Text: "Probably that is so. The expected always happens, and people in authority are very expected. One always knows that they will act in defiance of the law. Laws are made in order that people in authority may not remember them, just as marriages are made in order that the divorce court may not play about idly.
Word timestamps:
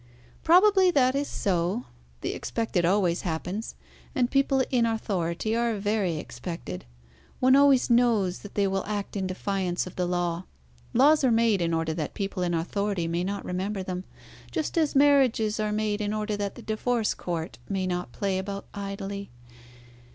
"Probably 0.43 0.89
that 0.89 1.13
is 1.13 1.27
so. 1.27 1.85
The 2.21 2.33
expected 2.33 2.85
always 2.85 3.21
happens, 3.21 3.75
and 4.15 4.31
people 4.31 4.63
in 4.71 4.83
authority 4.87 5.55
are 5.55 5.77
very 5.77 6.17
expected. 6.17 6.85
One 7.39 7.55
always 7.55 7.91
knows 7.91 8.39
that 8.39 8.55
they 8.55 8.65
will 8.65 8.83
act 8.87 9.15
in 9.15 9.27
defiance 9.27 9.85
of 9.85 9.97
the 9.97 10.07
law. 10.07 10.45
Laws 10.95 11.23
are 11.23 11.29
made 11.31 11.61
in 11.61 11.71
order 11.71 11.93
that 11.93 12.15
people 12.15 12.41
in 12.41 12.55
authority 12.55 13.07
may 13.07 13.23
not 13.23 13.45
remember 13.45 13.83
them, 13.83 14.05
just 14.49 14.75
as 14.75 14.95
marriages 14.95 15.59
are 15.59 15.71
made 15.71 16.01
in 16.01 16.15
order 16.15 16.35
that 16.35 16.55
the 16.55 16.63
divorce 16.63 17.13
court 17.13 17.59
may 17.69 17.85
not 17.85 18.11
play 18.11 18.39
about 18.39 18.65
idly. 18.73 19.29